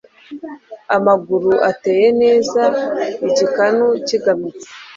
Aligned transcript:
amaguru 0.95 1.51
ateye 1.71 2.07
neza, 2.21 2.63
igikanu 3.27 3.85
kigamitse. 4.07 4.67